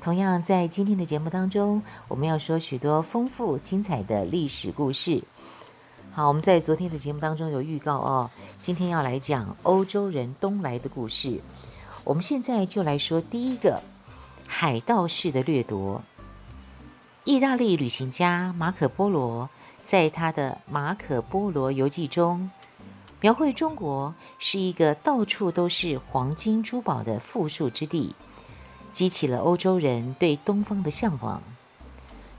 [0.00, 5.22] 同样在今天的节目当中，我们要说许多丰富精彩的历史故事。
[6.12, 11.40] 好，我们在昨天的节目当中有预告哦，今天要来讲欧洲人东来的故事。
[12.04, 13.82] 我们现在就来说第一个
[14.46, 16.00] 海盗式的掠夺。
[17.24, 19.50] 意大利旅行家马可波罗
[19.82, 22.48] 在他的《马可波罗游记》中，
[23.20, 28.14] 描绘中国是一个到处都是黄金珠宝的富庶之地，
[28.96, 31.42] 激起了欧洲人对东方的向往。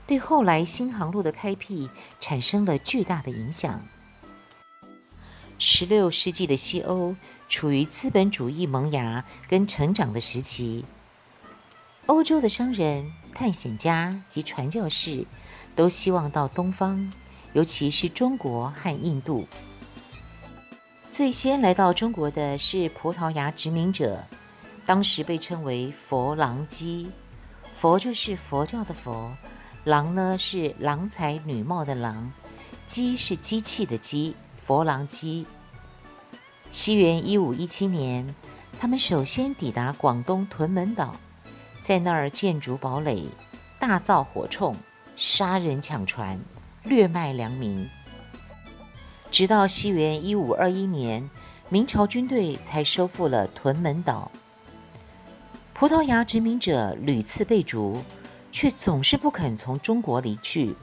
[0.08, 3.86] 对后来新航路的开辟产生了巨大的影响。
[5.56, 7.14] 十六世纪的西欧
[7.48, 10.84] 处于资本主义萌芽跟成长的时期，
[12.06, 15.26] 欧洲的商人、探险家及传教士
[15.76, 17.12] 都希望到东方，
[17.52, 19.46] 尤其是中国和印度。
[21.08, 24.24] 最先来到中国的是葡萄牙殖民者，
[24.88, 27.10] 当时被称为佛郎机，
[27.74, 29.36] 佛就是佛教的佛。
[29.84, 32.32] 郎呢是郎才女貌的郎，
[32.86, 35.44] 机是机器的机，佛郎机。
[36.70, 38.34] 西元一五一七年，
[38.80, 41.14] 他们首先抵达广东屯门岛，
[41.82, 43.26] 在那儿建筑堡垒，
[43.78, 44.74] 大造火铳，
[45.16, 46.40] 杀人抢船，
[46.82, 47.86] 掠卖良民。
[49.30, 51.28] 直到西元一五二一年，
[51.68, 54.32] 明朝军队才收复了屯门岛。
[55.78, 58.02] 葡萄牙殖民者屡次被逐。
[58.50, 60.74] 却总是不肯从中国离去，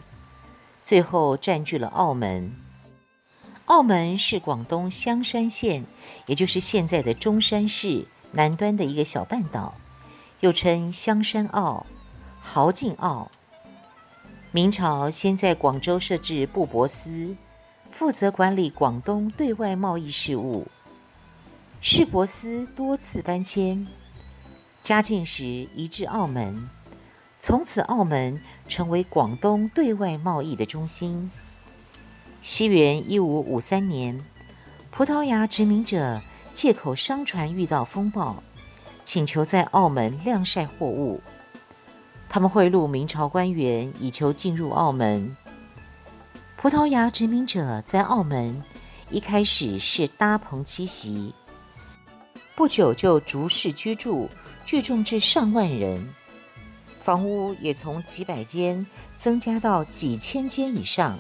[0.84, 2.56] 最后占据了澳门。
[3.66, 5.84] 澳门是广东香山县，
[6.28, 9.74] 也就是现在的中山市南端的一个小半岛，
[10.42, 11.86] 又称香山澳、
[12.40, 13.30] 豪进澳。
[14.52, 17.36] 明朝先在广州设置布帛司，
[17.90, 20.68] 负责管理广东对外贸易事务。
[21.82, 23.86] 市舶司多次搬迁，
[24.86, 26.70] 嘉靖时移至澳门。
[27.40, 31.32] 从此，澳门成为广东对外贸易的中心。
[32.44, 34.24] 西元一五五三年，
[34.92, 36.22] 葡萄牙殖民者
[36.54, 38.44] 借口商船遇到风暴，
[39.04, 41.20] 请求在澳门晾晒货物。
[42.30, 45.36] 他们贿赂明朝官员，以求进入澳门。
[46.58, 48.62] 葡萄牙殖民者在澳门
[49.10, 51.34] 一开始是搭棚栖息，
[52.56, 54.30] 不久就逐市居住，
[54.66, 56.14] 聚众至上万人。
[57.00, 61.20] 房屋也从几百间增加到几千间以上。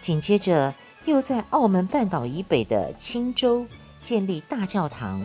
[0.00, 0.74] 紧接着，
[1.04, 3.66] 又在澳门半岛以北的青洲
[4.00, 5.24] 建立大教堂，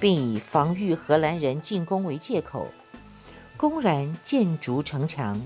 [0.00, 2.66] 并以防御荷兰人进攻为借口，
[3.56, 5.40] 公然建筑城墙。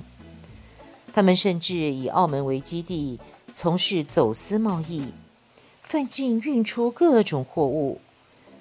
[1.13, 3.21] 他们甚至以澳门为基地，
[3.53, 5.13] 从事走私贸易，
[5.83, 8.01] 贩进运出各种货物，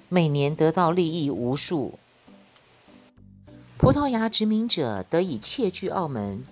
[0.08, 1.98] 每年得到利益无数。
[3.76, 6.44] 葡萄牙殖民者得以窃据澳门，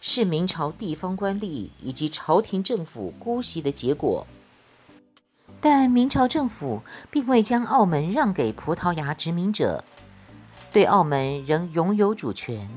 [0.00, 4.26] 是明朝地方官吏以及朝廷政府姑息的结果。
[5.60, 9.82] 但明朝政府并未将澳门让给葡萄牙殖民者，
[10.72, 12.68] 对澳门仍拥有主权。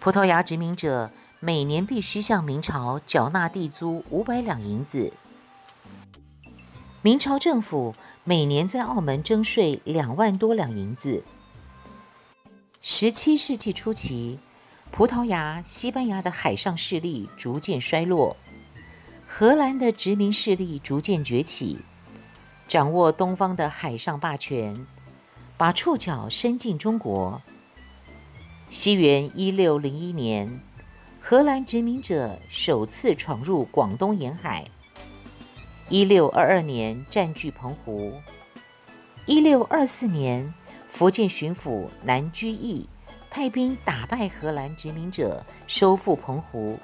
[0.00, 1.10] 葡萄牙殖民者
[1.40, 5.12] 每年必须向明朝缴纳地租五百两银子，
[7.02, 11.24] 明朝政府每年在澳门征税两万多两银子。
[12.80, 14.38] 十七世纪初期，
[14.92, 18.36] 葡萄牙、西班牙的海上势力逐渐衰落，
[19.26, 21.80] 荷兰的殖民势力逐渐崛起，
[22.68, 24.86] 掌握东方的海上霸权，
[25.56, 27.42] 把触角伸进中国。
[28.70, 30.60] 西元一六零一年，
[31.20, 34.70] 荷兰殖民者首次闯入广东沿海。
[35.88, 38.12] 一六二二年，占据澎湖。
[39.26, 40.52] 一六二四年。
[40.92, 42.86] 福建巡抚南居易
[43.30, 46.78] 派兵打败荷兰殖民者，收复澎湖。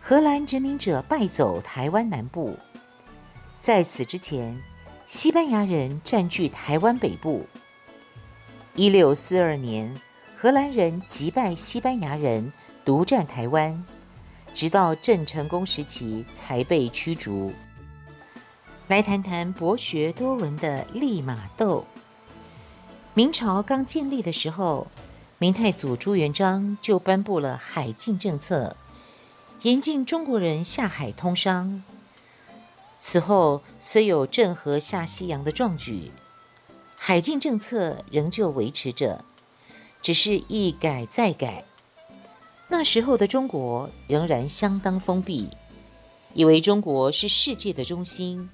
[0.00, 2.56] 荷兰殖民者败走台湾南部。
[3.58, 4.56] 在此之前，
[5.08, 7.44] 西班牙人占据台湾北部。
[8.76, 9.92] 一六四二年，
[10.36, 12.52] 荷兰人击败西班牙人，
[12.84, 13.84] 独占台湾，
[14.54, 17.52] 直到郑成功时期才被驱逐。
[18.90, 21.86] 来谈谈博学多闻的利玛窦。
[23.14, 24.88] 明朝刚建立的时候，
[25.38, 28.76] 明太祖朱元璋就颁布了海禁政策，
[29.62, 31.84] 严禁中国人下海通商。
[32.98, 36.10] 此后虽有郑和下西洋的壮举，
[36.96, 39.24] 海禁政策仍旧维持着，
[40.02, 41.62] 只是一改再改。
[42.66, 45.48] 那时候的中国仍然相当封闭，
[46.34, 48.50] 以为中国是世界的中心。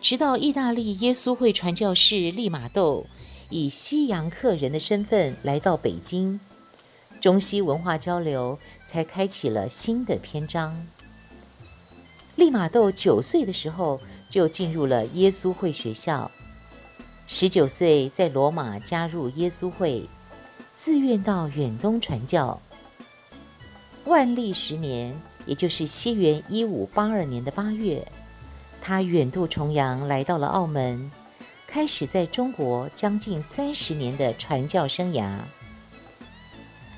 [0.00, 3.06] 直到意大利耶稣会传教士利玛窦
[3.50, 6.40] 以西洋客人的身份来到北京，
[7.20, 10.86] 中西文化交流才开启了新的篇章。
[12.34, 14.00] 利玛窦九岁的时候
[14.30, 16.30] 就进入了耶稣会学校，
[17.26, 20.08] 十九岁在罗马加入耶稣会，
[20.72, 22.58] 自愿到远东传教。
[24.06, 25.14] 万历十年，
[25.44, 28.10] 也就是西元一五八二年的八月，
[28.80, 31.10] 他远渡重洋来到了澳门，
[31.66, 35.38] 开始在中国将近三十年的传教生涯。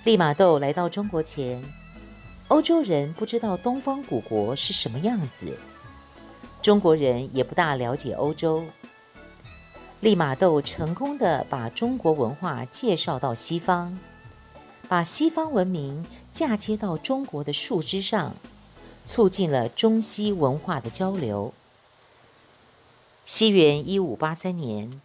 [0.05, 1.63] 利玛窦来到中国前，
[2.49, 5.59] 欧洲人不知道东方古国是什么样子，
[6.61, 8.65] 中国人也不大了解欧洲。
[10.01, 13.99] 利玛窦成功地把中国文化介绍到西方。
[14.89, 18.35] 把西方文明嫁接到中国的树枝上，
[19.07, 21.55] 促进了中西文化的交流。
[23.25, 25.01] 西元一五八三年，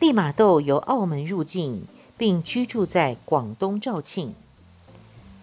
[0.00, 1.86] 利玛窦由澳门入境，
[2.18, 4.34] 并居住在广东肇庆。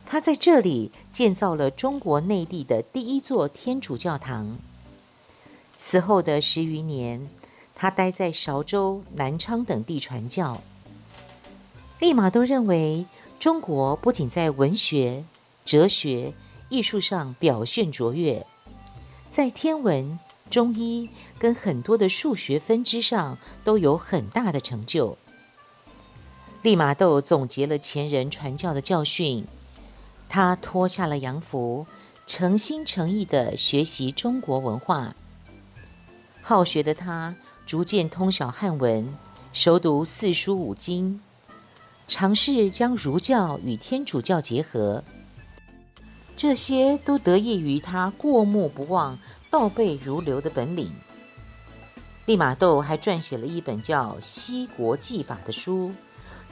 [0.05, 4.57] 他在这里建造了中国内地的第一座天主教堂。
[5.77, 7.29] 此后的十余年，
[7.73, 10.61] 他待在韶州、南昌等地传教。
[11.99, 13.05] 利玛窦认为，
[13.39, 15.23] 中国不仅在文学、
[15.65, 16.33] 哲学、
[16.69, 18.45] 艺术上表现卓越，
[19.27, 20.19] 在天文、
[20.53, 21.09] 中医
[21.39, 25.17] 跟很多的数学分支上都有很大的成就。
[26.61, 29.47] 利玛窦总结了前人传教的教训，
[30.29, 31.87] 他脱下了洋服，
[32.27, 35.15] 诚心诚意地学习中国文化。
[36.43, 37.35] 好学的他
[37.65, 39.11] 逐渐通晓汉文，
[39.53, 41.19] 熟读四书五经。
[42.07, 45.03] 尝试将儒教与天主教结合，
[46.35, 49.17] 这些都得益于他过目不忘、
[49.53, 50.91] 倒背如流的本领。
[52.25, 55.93] 利玛窦还撰写了一本叫《西国记法》的书，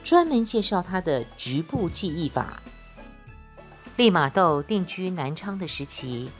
[0.04, 2.62] 专门介绍他的局部记忆法。
[3.96, 6.30] 利玛窦定居南昌的时期，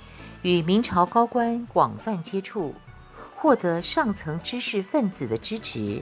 [0.43, 2.73] 与明朝高官广泛接触，
[3.35, 6.01] 获得上层知识分子的支持。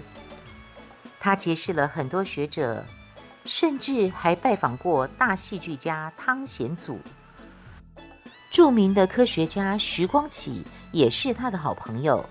[1.19, 2.85] 他结识了很多学者。
[3.47, 7.01] 甚至还拜访过大戏剧家汤显祖，
[8.51, 12.29] 著名的科学家徐光启也是他的好朋友。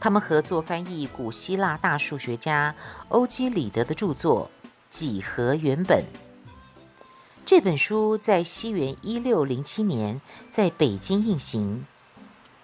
[0.00, 2.74] 他们合作翻译古希腊大数学家
[3.08, 4.50] 欧几里得的著作
[4.88, 6.02] 《几何原本》。
[7.44, 10.20] 这本书在西元一六零七年
[10.50, 11.84] 在北京印行，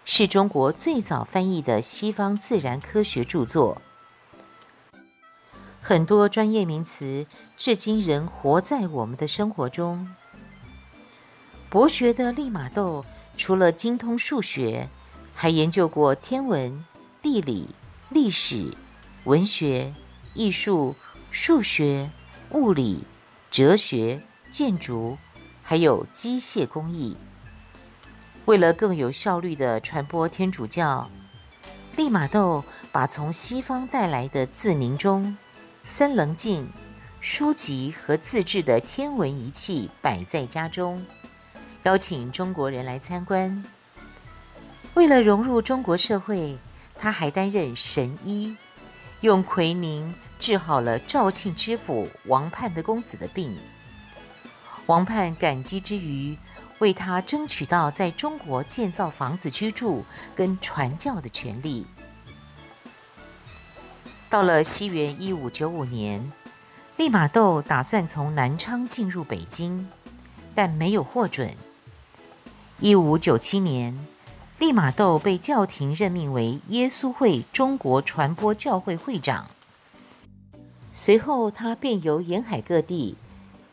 [0.04, 3.82] 是中国最早翻译的西方自然科学著作。
[5.82, 7.26] 很多专业名词
[7.58, 10.14] 至今仍活在我们的生活中。
[11.74, 13.04] 博学的利玛窦
[13.36, 14.88] 除了精通数学，
[15.34, 16.84] 还研究过天文、
[17.20, 17.68] 地理、
[18.10, 18.72] 历史、
[19.24, 19.92] 文学、
[20.34, 20.94] 艺术、
[21.32, 22.08] 数学、
[22.50, 23.02] 物理、
[23.50, 25.18] 哲学、建筑，
[25.64, 27.16] 还有机械工艺。
[28.44, 31.10] 为了更有效率地传播天主教，
[31.96, 32.62] 利玛窦
[32.92, 35.36] 把从西方带来的自鸣钟。
[35.82, 36.70] 三棱镜、
[37.20, 41.04] 书籍和自制的天文仪器摆在家中，
[41.84, 43.62] 邀请中国人来参观。
[44.94, 46.58] 为了融入中国社会，
[46.98, 48.56] 他还担任神医，
[49.20, 53.58] 用奎宁治好了肇庆知府王泮的公子的病。
[54.86, 56.38] 王泮感激之余，
[56.78, 61.86] 为他争取到在中国建造房子居住跟传教的权利。
[64.30, 66.32] 到了西元一五九五年，
[66.96, 69.88] 利玛窦打算从南昌进入北京，
[70.54, 71.54] 但没有获准。
[72.80, 74.06] 一五九七年，
[74.58, 79.48] 利玛窦被教廷任命为耶稣会中国传播教会会长。
[80.92, 83.16] 随后，他便游沿海各地，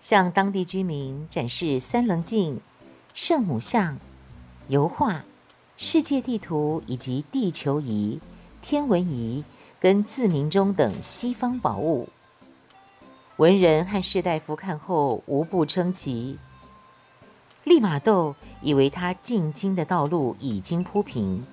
[0.02, 2.60] 向当地居民展示三棱镜、
[3.14, 3.98] 圣母像、
[4.68, 5.24] 油画、
[5.78, 8.20] 世界地图以及地球仪、
[8.62, 9.44] 天文仪。
[9.80, 12.08] 跟自鸣钟等西方宝物，
[13.38, 16.38] 文人和士大夫看后无不称奇。
[17.64, 21.46] 利玛窦以为他进京的道路已经铺平。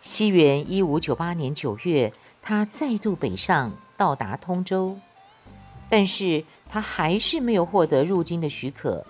[0.00, 4.98] 西元一五九八年九月，他再度北上，到达通州，
[5.88, 9.06] 但是他还是没有获得入京的许可。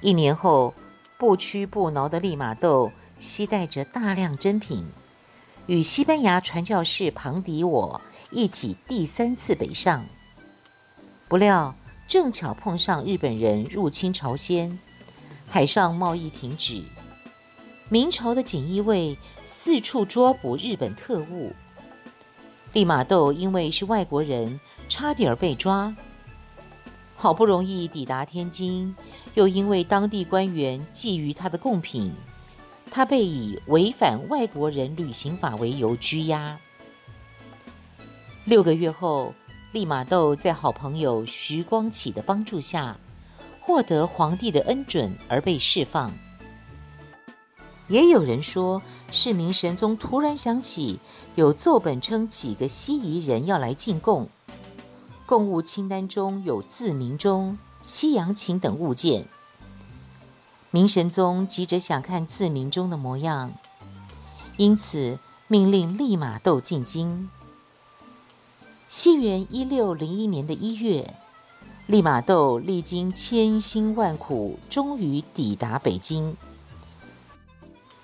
[0.00, 0.72] 一年后，
[1.18, 4.86] 不屈不挠的利玛窦携带着大量珍品，
[5.66, 8.00] 与西班牙传教士庞迪我
[8.30, 10.04] 一起第三次北上。
[11.26, 11.74] 不料
[12.06, 14.78] 正巧碰上日本人入侵朝鲜，
[15.48, 16.82] 海上贸易停止。
[17.88, 21.52] 明朝的锦衣卫四处捉捕日本特务，
[22.72, 24.58] 利玛窦因为是外国人，
[24.88, 25.94] 差点被抓。
[27.14, 28.94] 好不容易抵达天津，
[29.34, 32.12] 又因为当地官员觊觎他的贡品，
[32.90, 36.58] 他被以违反外国人旅行法为由拘押。
[38.44, 39.32] 六个月后，
[39.72, 42.98] 利玛窦在好朋友徐光启的帮助下，
[43.64, 46.12] 获得皇帝的恩准而被释放。
[47.88, 51.00] 也有人说是明神宗突然想起
[51.34, 54.28] 有奏本称几个西夷人要来进贡。
[55.26, 59.26] 贡物清单中有字明钟、西洋琴等物件。
[60.70, 63.54] 明神宗急着想看字明钟的模样，
[64.58, 65.18] 因此
[65.48, 67.30] 命令利玛窦进京。
[68.86, 71.14] 西元一六零一年的一月，
[71.86, 76.34] 利玛窦历经千辛万苦，终于抵达北京。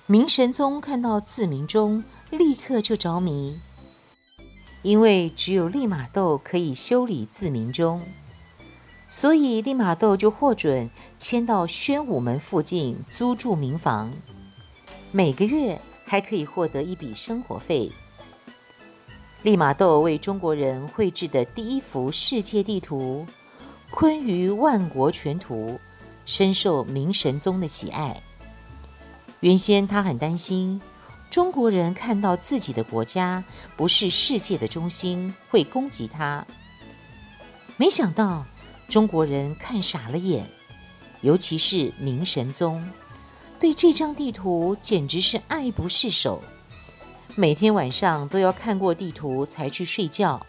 [0.04, 3.58] 明神宗看到字明钟，立刻就着迷。
[4.82, 8.02] 因为只有利玛窦可以修理字明钟，
[9.08, 14.12] 所以利玛窦就获准迁到宣武门附近租住民房，
[15.10, 17.90] 每个月还可以获得一笔生活费。
[19.42, 23.24] 利玛窦为中国人绘制的第一幅世界地图
[23.90, 25.66] 《坤舆万国全图》
[26.24, 28.22] 深受明神宗的喜爱。
[29.40, 30.80] 原先他很担心。
[31.30, 33.44] 中国人看到自己的国家
[33.76, 36.44] 不是世界的中心，会攻击他。
[37.76, 38.44] 没想到
[38.88, 40.44] 中国人看傻了眼，
[41.20, 42.84] 尤其是明神宗，
[43.60, 46.42] 对这张地图简直是爱不释手，
[47.36, 50.44] 每天晚上都要看过地图才去睡觉。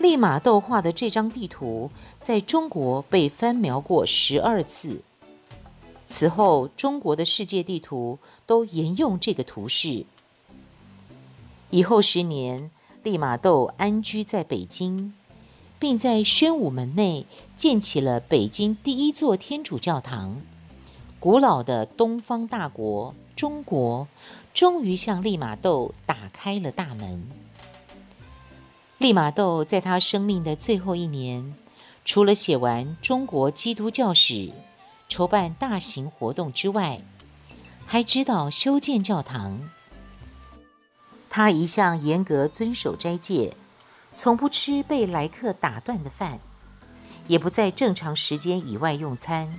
[0.00, 1.90] 利玛窦画的这张地图
[2.22, 5.02] 在中国被翻描过十二次。
[6.08, 10.06] 此后，中国的世界地图都沿用这个图示。
[11.68, 12.70] 以后十年，
[13.02, 15.12] 利玛窦安居在北京，
[15.78, 20.40] 并在宣武门内建起了北京第一座天主教堂。
[21.18, 24.08] 古老的东方大国中国，
[24.54, 27.22] 终于向利玛窦打开了大门。
[29.00, 31.54] 利玛窦在他生命的最后一年，
[32.04, 34.34] 除了写完《中国基督教史》。
[35.08, 37.00] 筹办大型活动之外，
[37.86, 39.58] 还指导修建教堂。
[41.30, 43.56] 他一向严格遵守斋戒，
[44.14, 46.38] 从不吃被来客打断的饭，
[47.26, 49.58] 也不在正常时间以外用餐。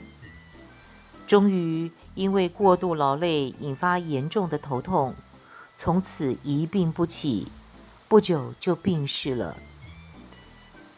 [1.28, 5.16] 终于因为过度劳累引发严重的头痛，
[5.76, 7.48] 从此一病不起，
[8.12, 9.56] 不久就病逝了。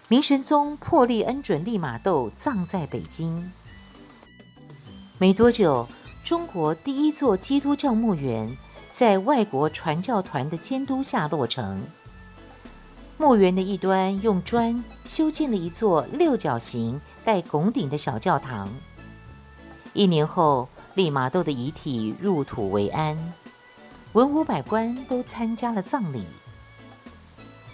[0.08, 3.52] 明神宗破例恩准利玛窦葬在北京。
[5.20, 5.88] 没多久，
[6.24, 8.58] 中国第一座基督教墓园
[8.90, 11.86] 在外国传教团的监督下落成。
[13.18, 18.68] 墓园的一端用砖修建了一座六角形带拱顶的小教堂。
[19.94, 23.34] 一年后，利玛窦的遗体入土为安，
[24.14, 26.26] 文武百官都参加了葬礼。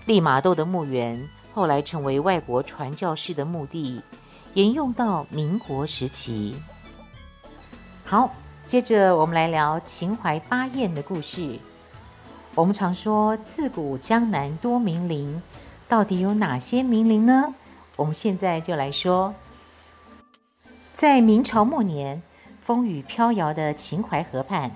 [0.09, 4.01] 利玛窦的墓园后来成为外国传教士的墓地，
[4.55, 6.59] 沿用到民国时期。
[8.03, 8.33] 好，
[8.65, 11.59] 接着我们来聊秦淮八艳的故事。
[12.55, 15.43] 我们常说自古江南多名伶，
[15.87, 17.53] 到底有哪些名伶呢？
[17.95, 19.35] 我们现在就来说。
[20.91, 22.23] 在明朝末年，
[22.63, 24.71] 风雨飘摇的秦淮河畔，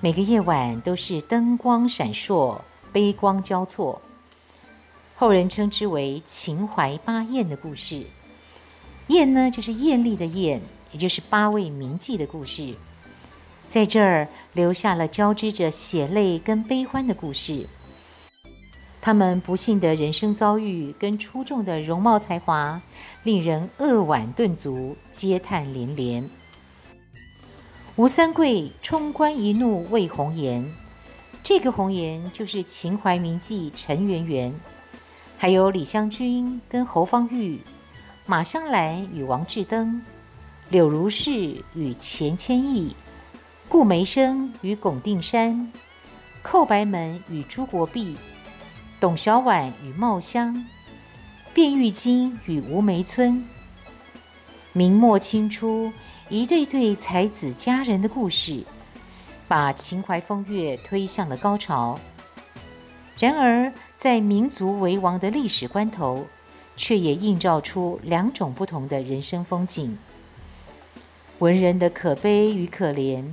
[0.00, 2.60] 每个夜晚都是灯光闪烁、
[2.92, 4.00] 杯光交错，
[5.16, 8.04] 后人称之为秦淮八艳的故事。
[9.08, 10.62] 艳呢，就是艳丽的艳。
[10.92, 12.72] 也就是八位名妓的故事，
[13.68, 17.66] 在这儿留下了交织着血泪跟悲欢的故事。
[19.00, 22.80] 他们不幸的人生遭遇跟出众的容貌才华，
[23.24, 26.30] 令人扼腕顿足，嗟叹连连。
[27.96, 30.72] 吴三桂冲冠一怒为红颜，
[31.42, 34.54] 这个红颜就是秦淮名妓陈圆圆，
[35.38, 37.60] 还有李香君跟侯方域，
[38.24, 40.02] 马香兰与王志登。
[40.70, 42.96] 柳如是与钱谦益，
[43.68, 45.70] 顾梅生与龚定山，
[46.42, 48.16] 寇白门与朱国弼，
[48.98, 50.66] 董小宛与冒香，
[51.54, 53.46] 卞玉京与吴梅村，
[54.72, 55.92] 明末清初
[56.28, 58.64] 一对对才子佳人的故事，
[59.46, 62.00] 把秦淮风月推向了高潮。
[63.18, 66.26] 然而，在民族为王的历史关头，
[66.76, 69.96] 却也映照出两种不同的人生风景：
[71.38, 73.24] 文人的可悲与可怜，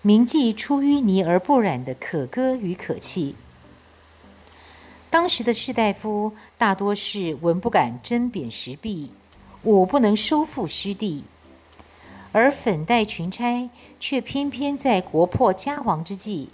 [0.00, 3.34] 名妓出淤泥而不染的可歌与可泣。
[5.10, 9.12] 当时的士大夫大多是文不敢针砭时弊，
[9.64, 11.24] 武不能收复失地，
[12.32, 13.68] 而粉黛群钗
[14.00, 16.48] 却偏偏在国破家亡之际，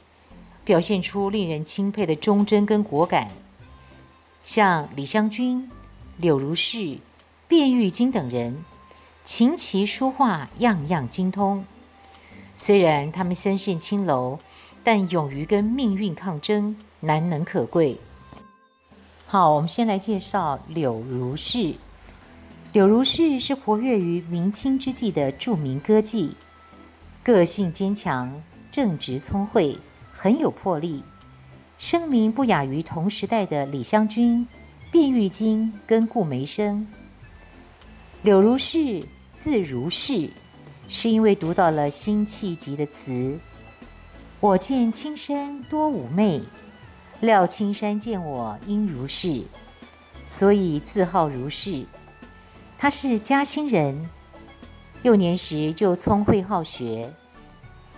[0.71, 3.29] 表现出令人钦佩的忠贞跟果敢。
[4.45, 5.69] 像李香君、
[6.17, 6.97] 柳如是、
[7.49, 8.65] 卞玉京等人，
[9.25, 11.65] 琴棋书画样样精通。
[12.55, 14.39] 虽然他们身陷青楼，
[14.85, 17.99] 但勇于跟命运抗争，难能可贵。
[19.27, 21.75] 好，我们先来介绍柳如是。
[22.73, 26.31] 柳如是是活跃于明清之际的著名歌妓，
[27.25, 29.77] 个性坚强，正直聪慧，
[30.23, 31.03] 很有魄力，
[31.79, 34.47] 声名不亚于同时代的李香君、
[34.93, 36.87] 卞玉京跟顾梅生。
[38.21, 40.29] 柳如是字如是，
[40.91, 43.41] 是因为读到了辛弃疾的词
[44.41, 46.43] ：“我见青山多妩媚。”
[47.21, 49.43] 料青山见我应如是，
[50.27, 51.87] 所以自号如是。
[52.77, 54.11] 他是嘉兴人，
[55.03, 57.11] 幼年时就聪慧好学，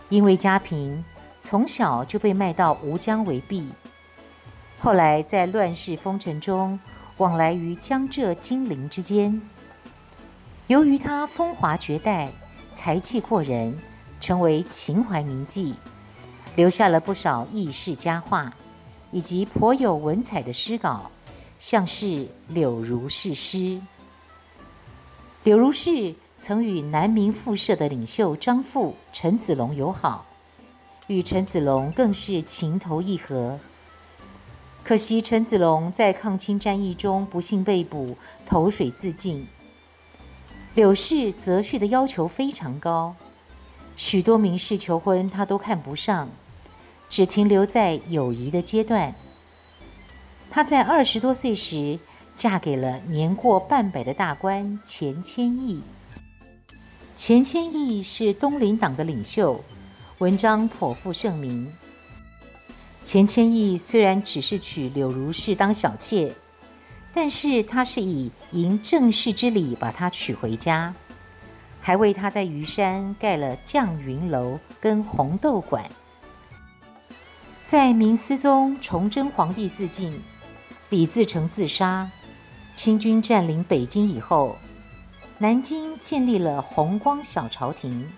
[0.09, 1.05] 因为家贫，
[1.43, 3.67] 从小就被卖到吴江为婢。
[4.79, 6.79] 后来在乱世风尘中，
[7.17, 9.43] 往来于江浙金陵之间。
[10.69, 12.31] 由于他风华绝代，
[12.73, 13.77] 才气过人，
[14.21, 15.75] 成为秦淮名妓，
[16.55, 18.53] 留下了不少轶事佳话。
[19.11, 21.11] 以及颇有文采的诗稿，
[21.59, 22.07] 像是
[22.49, 23.59] 《柳如是诗》。
[25.45, 30.25] 柳如是曾与南明复社的领袖张富、陈子龙友好，
[31.07, 33.59] 与陈子龙更是情投意合。
[34.85, 39.47] 可惜陈子龙在抗清战役中不幸被捕，投水自尽。
[40.75, 43.15] 柳氏择婿的要求非常高，
[43.97, 46.29] 许多名士求婚他都看不上。
[47.11, 49.15] 只停留在友谊的阶段。
[50.51, 51.99] 他在二十多岁时
[52.35, 55.83] 嫁给了年过半百的大官钱谦益。
[57.15, 59.63] 钱谦益是东林党的领袖，
[60.23, 61.73] 文章颇负盛名。
[63.03, 66.33] 钱谦益虽然只是娶柳如是当小妾，
[67.13, 70.95] 但是他是以迎正室之礼把她娶回家，
[71.81, 75.85] 还为她在虞山盖了绛云楼跟红豆馆。
[77.65, 80.23] 在明思宗崇祯皇帝自尽，
[80.91, 82.09] 李自成自杀，
[82.75, 84.57] 清军占领北京以后，
[85.39, 88.09] 南京建立了弘光小朝廷，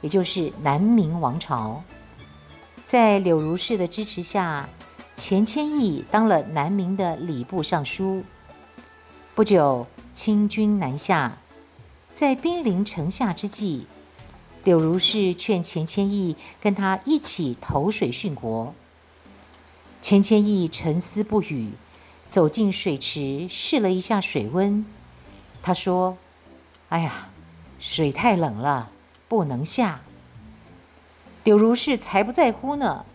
[0.00, 1.82] 也就是南明王朝。
[2.84, 4.68] 在柳如是的支持下，
[5.14, 8.24] 钱谦益当了南明的礼部尚书。
[9.34, 11.38] 不久，清军南下，
[12.14, 13.86] 在兵临城下之际，
[14.64, 18.74] 柳如是劝钱谦益跟他一起投水殉国。
[20.00, 21.72] 钱谦益沉思不语，
[22.28, 24.86] 走进水池试了一下水温。
[25.62, 26.16] 他说
[26.88, 27.28] ：“哎呀，
[27.78, 28.90] 水太冷了，
[29.28, 30.00] 不能下。”
[31.44, 33.06] 柳如是才不在乎呢，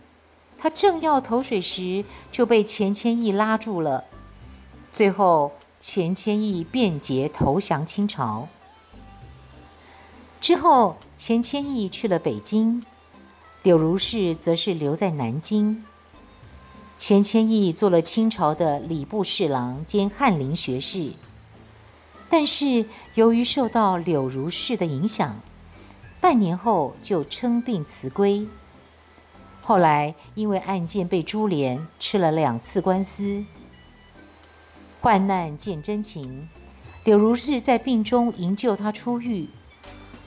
[0.58, 4.04] 他正要投水时，就被钱谦益拉住了。
[4.92, 8.48] 最后，钱谦益辩解投降清朝。
[10.40, 12.84] 之后，钱谦益去了北京，
[13.62, 15.84] 柳如是则是留在南京。
[16.96, 21.12] 钱谦益做了清朝的礼部侍郎兼翰林学士，
[22.28, 25.40] 但是由于受到柳如是的影响，
[26.24, 28.48] 半年后就称病辞归。
[29.60, 33.44] 后来因为案件被株连，吃了两次官司。
[35.02, 36.48] 患难见真情，
[37.04, 39.50] 柳如是在病中营救他出狱。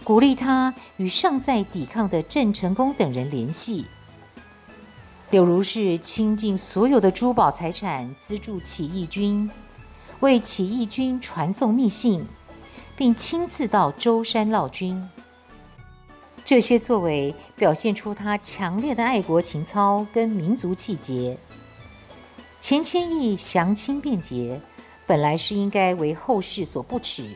[0.03, 3.87] 鼓励他与尚在抵抗的郑成功等人联系。
[5.31, 9.49] 柳如是倾尽所有的珠宝财产资助起义军，
[10.19, 12.23] 为起义军传送密信，
[12.95, 15.09] 并亲自到舟山劳军。
[16.47, 21.37] 这些作为表现出他强烈的爱国情操跟民族气节。
[22.61, 24.61] 钱谦益降清变节，
[25.05, 27.29] 本来是应该为后世所不齿。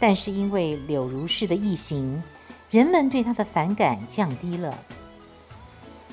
[0.00, 2.20] 但是因为柳如是的义行，
[2.72, 4.76] 人们对他的反感降低了。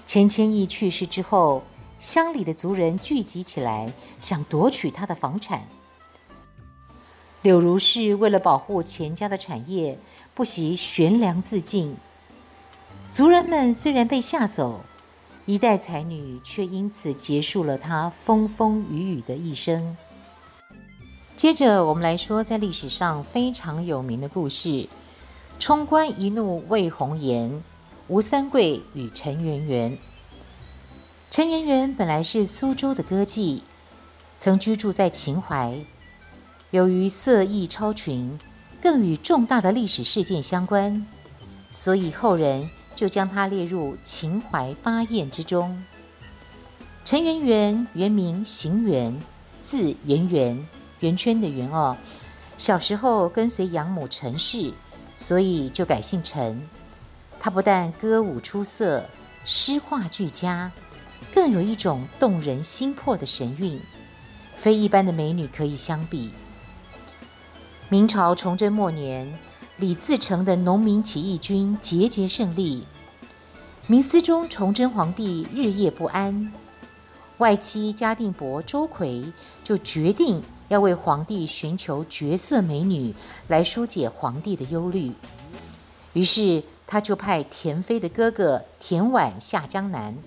[0.05, 1.63] 钱谦益去世之后，
[1.99, 5.67] 乡里的族人聚集起来，想夺取他的房产。
[7.41, 9.99] 柳如是为了保护钱家的产业，
[10.35, 11.95] 不惜悬梁自尽。
[13.09, 14.83] 族人们虽然被吓走，
[15.45, 19.95] 一代才女却因此结束了她风风雨雨的一生。
[21.37, 24.89] 接着，我们来说在历史上非常有名的故事：
[25.57, 27.63] 冲冠一怒为红颜，
[28.09, 29.97] 吴三桂与陈圆圆。
[31.31, 33.61] 陈圆圆本来是苏州的歌妓，
[34.37, 35.85] 曾居住在秦淮。
[36.71, 38.37] 由于色艺超群，
[38.85, 41.07] 更与重大的历史事件相关，
[41.71, 45.83] 所以后人就将她列入秦淮八艳之中。
[47.03, 49.19] 陈圆圆原名邢圆，
[49.59, 50.67] 字圆圆，
[50.99, 51.97] 圆圈的圆哦。
[52.57, 54.71] 小时候跟随养母陈氏，
[55.15, 56.61] 所以就改姓陈。
[57.39, 59.09] 她不但歌舞出色，
[59.43, 60.71] 诗画俱佳，
[61.33, 63.81] 更有一种动人心魄的神韵，
[64.55, 66.29] 非一般的美女可以相比。
[67.87, 69.37] 明朝崇祯末年，
[69.77, 72.83] 李自成的农民起义军节节胜利，
[73.85, 76.51] 明思宗崇祯皇帝日夜不安，
[77.37, 79.31] 外戚嘉定伯周馗
[79.63, 83.13] 就决定要为皇帝寻求绝色美女
[83.49, 85.13] 来疏解皇帝的忧虑，
[86.13, 90.17] 于是他就派田妃的哥哥田婉下江南。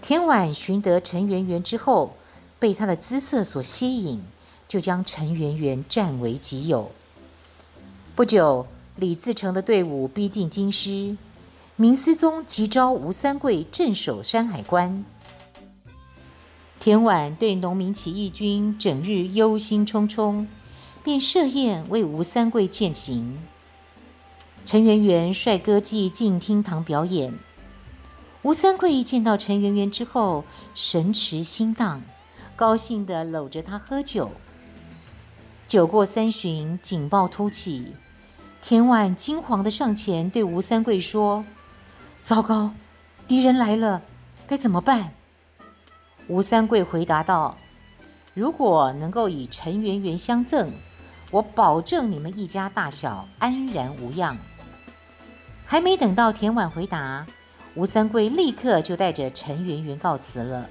[0.00, 2.14] 田婉寻得陈圆圆之后，
[2.60, 4.22] 被她的姿色所吸引。
[4.68, 6.92] 就将陈圆圆占为己有。
[8.14, 11.16] 不久，李自成的队伍逼近京师，
[11.76, 15.04] 明思宗急召吴三桂镇守山海关。
[16.78, 20.46] 田婉对农民起义军整日忧心忡忡，
[21.02, 23.42] 便设宴为吴三桂饯行。
[24.64, 27.32] 陈圆圆率歌妓进厅堂表演，
[28.42, 32.02] 吴三桂一见到陈圆圆之后，神驰心荡，
[32.54, 34.30] 高兴地搂着她喝酒。
[35.68, 37.92] 酒过三巡，警报突起，
[38.62, 41.44] 田婉惊慌地上前对吴三桂说
[42.22, 42.72] ：“糟糕，
[43.26, 44.00] 敌人来了，
[44.46, 45.12] 该怎么办？”
[46.26, 47.54] 吴三桂回答道
[48.32, 50.72] ：“如果能够与陈圆圆相赠，
[51.30, 54.38] 我保证你们一家大小安然无恙。”
[55.66, 57.26] 还没等到田婉回答，
[57.74, 60.66] 吴三桂立刻就带着陈圆圆告辞了。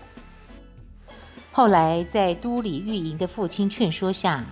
[1.51, 4.43] 后来在都里御营的父亲劝说下，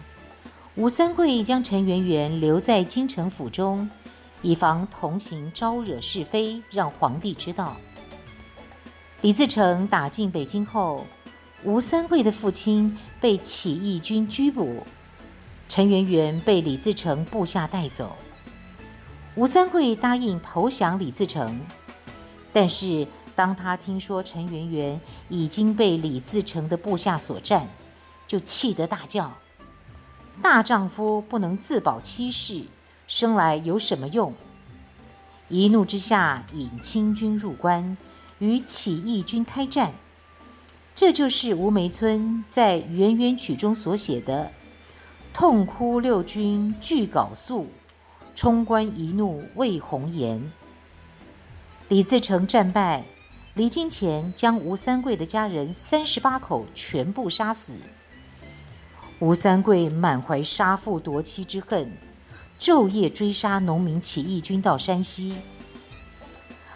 [0.78, 3.90] 吴三桂将陈圆圆留在京城府中，
[4.42, 7.78] 以防同行招惹是非，让皇帝知道。
[9.22, 11.06] 李自成打进北京后，
[11.64, 14.84] 吴三桂的父亲被起义军拘捕，
[15.70, 18.18] 陈圆圆被李自成部下带走。
[19.36, 21.58] 吴三桂答应投降李自成，
[22.52, 27.70] 但是当他听说陈圆圆已经被李自成的部下所占，
[28.28, 29.34] 就气得大叫。
[30.42, 32.64] 大丈夫不能自保妻室，
[33.08, 34.34] 生来有什么用？
[35.48, 37.98] 一怒之下，引清军入关，
[38.40, 39.94] 与起义军开战。
[40.94, 44.52] 这就是吴梅村在《圆圆曲》中所写的
[45.34, 47.68] ：“痛哭六军俱縞肃，
[48.34, 50.52] 冲冠一怒为红颜。”
[51.90, 53.06] 李自成战败，
[53.56, 57.74] 离京前将吴三桂的家人三十八口全部杀死。
[59.20, 61.90] 吴三桂满怀杀父夺妻之恨，
[62.60, 65.38] 昼夜追杀农民起义军到山西。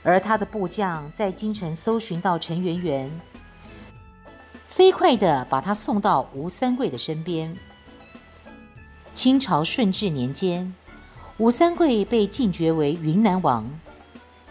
[0.04, 3.12] 而他的部将在京城搜寻到陈圆圆，
[4.70, 7.58] 飞快地把他送到吴三桂的身边。
[9.14, 10.74] 清朝顺治年间，
[11.38, 13.70] 吴三桂被晋爵为云南王，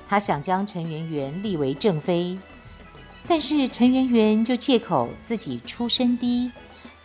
[0.06, 2.38] 他想将陈圆圆立为正妃，
[3.26, 6.52] 但是陈圆圆就借口自己出身低。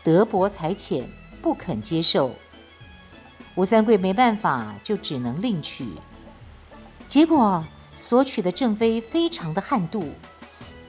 [0.03, 1.09] 德薄才浅，
[1.41, 2.35] 不肯接受。
[3.55, 5.87] 吴三桂没办法，就只能另娶。
[7.07, 10.07] 结果所娶的正妃非常的悍妒，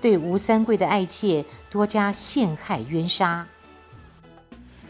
[0.01, 3.47] 对吴三桂的爱妾多加陷害冤杀。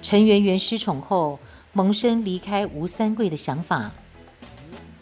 [0.00, 1.38] 陈圆圆失宠后，
[1.72, 3.90] 萌生离开吴三桂的想法。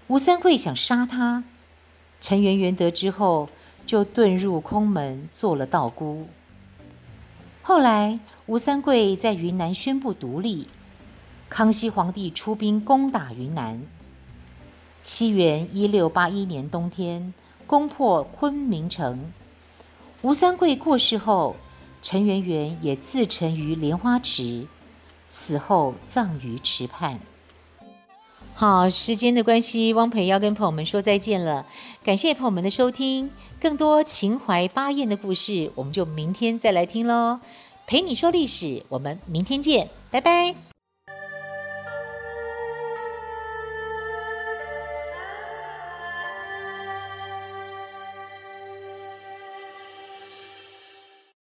[0.07, 1.45] 吴三桂想杀她，
[2.21, 3.49] 陈圆圆得知后，
[3.85, 6.27] 就遁入空门，做了道姑。
[7.65, 10.67] 后来，吴三桂在云南宣布独立，
[11.49, 13.81] 康熙皇帝出兵攻打云南。
[15.05, 17.33] 西元一六八一年冬天，
[17.65, 19.33] 攻破昆明城。
[20.23, 21.55] 吴三桂过世后，
[22.03, 24.67] 陈圆圆也自沉于莲花池，
[25.29, 27.21] 死后葬于池畔。
[28.55, 31.67] 好，时间的关系，汪培要跟朋友们说再见了。
[32.05, 37.41] 感谢朋友们的收听，更多秦淮八艳的故事，我们就明天再来听喽。
[37.87, 40.72] 陪你说历史，我们明天见，拜拜。